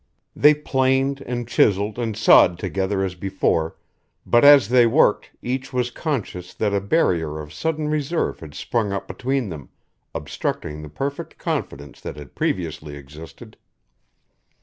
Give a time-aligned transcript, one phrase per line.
[0.35, 3.75] They planed and chiselled and sawed together as before,
[4.25, 8.91] but as they worked each was conscious that a barrier of sudden reserve had sprung
[8.91, 9.69] up between them,
[10.15, 13.57] obstructing the perfect confidence that had previously existed.